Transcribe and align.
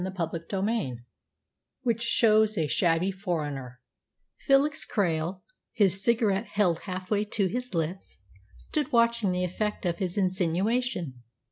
_"CHAPTER 0.17 0.43
XXIII 0.49 0.97
WHICH 1.83 2.01
SHOWS 2.01 2.57
A 2.57 2.67
SHABBY 2.67 3.11
FOREIGNER 3.11 3.81
Felix 4.39 4.83
Krail, 4.83 5.41
his 5.73 6.03
cigarette 6.03 6.47
held 6.53 6.79
half 6.89 7.11
way 7.11 7.23
to 7.25 7.45
his 7.45 7.75
lips, 7.75 8.17
stood 8.57 8.91
watching 8.91 9.31
the 9.31 9.43
effect 9.43 9.85
of 9.85 9.99
his 9.99 10.17
insinuation. 10.17 11.21